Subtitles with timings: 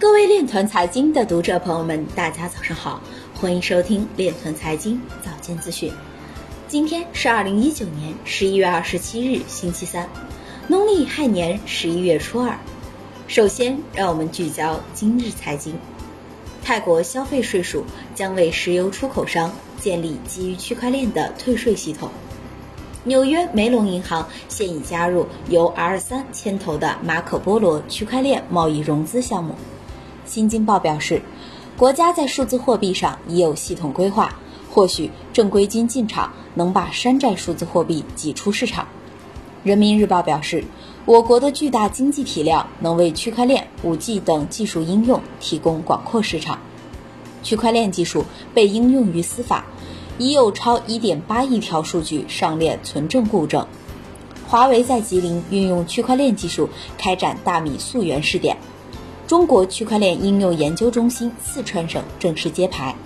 [0.00, 3.02] 各位链团财经的读者朋友们，大家早上好，
[3.34, 5.92] 欢迎收听链团财经早间资讯。
[6.68, 10.08] 今天是二零一九年十一月二十七日，星期三，
[10.68, 12.56] 农历亥年十一月初二。
[13.26, 15.74] 首先，让我们聚焦今日财经。
[16.62, 22.08] 泰国消费税署将为石油出口商建立基于区块链的退税系统。
[23.02, 29.56] 纽约梅隆银行现已加入由 R 三牵头的马可波罗区块链贸易融资项目。
[30.28, 31.22] 新京报表示，
[31.76, 34.36] 国家在数字货币上已有系统规划，
[34.70, 38.86] 或许正规军进场能把山寨数字货币挤出市场。
[39.64, 40.62] 人民日报表示，
[41.06, 46.58] 我国的巨大经济体量能为区块链、五 G 等技术应用提供广阔市场。
[47.42, 49.64] 区块链技术被应用于司法。
[50.20, 53.64] 已有超1.8亿条数据上链存证固证。
[54.48, 58.56] 华为在吉林运用区块链技术开展大米溯源试点。
[59.28, 62.96] 中国区块链应用研究中心四川省正式揭牌。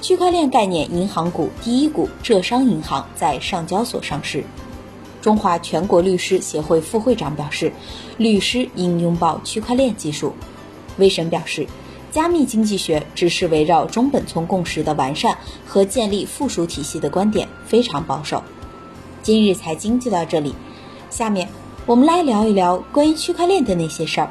[0.00, 4.42] 区块链概念银行股第一股浙商银行在上交所上市。
[5.20, 7.70] 中华全国律师协会副会长表示，
[8.16, 10.34] 律师应拥抱区块链技术。
[10.96, 11.66] 威神表示。
[12.10, 18.42] 加密经济学只是围绕中本聪共识的完善和建立附属体系的观点非常保守。
[19.22, 20.52] 今日财经就到这里，
[21.08, 21.48] 下面
[21.86, 24.28] 我们来聊一聊关于区块链的那些事儿。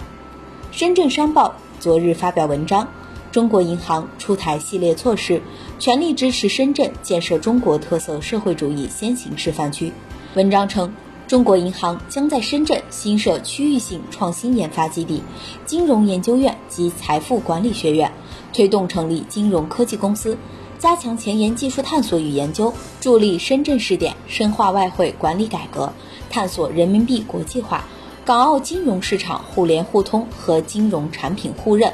[0.72, 2.88] 深圳商报昨日发表文章，
[3.32, 5.42] 中国银行出台系列措施，
[5.80, 9.92] 全力支持深圳建设中国特色社会主义先行示范区。
[10.36, 10.92] 文章称。
[11.28, 15.22] 中国银行将在深圳新设区域性创新研发基地、
[15.64, 18.12] 金融研究院及财富管理学院，
[18.52, 20.36] 推动成立金融科技公司，
[20.80, 25.94] 加强前沿技术探索与研究，助力深圳试点深化外汇管理改革，
[26.32, 27.86] 探索人民币国际化、
[28.30, 31.92] 港澳金融市场互联互通和金融产品互认、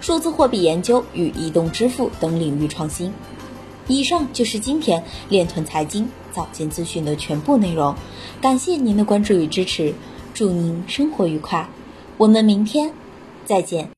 [0.00, 3.12] 数字货币研究与移动支付等领域创新。
[3.86, 7.94] 以上就是今天链臀财经早间资讯的全部内容，
[8.40, 9.92] 感谢您的关注与支持，
[10.32, 11.68] 祝您生活愉快，
[12.16, 12.90] 我们明天
[13.44, 13.90] 再见。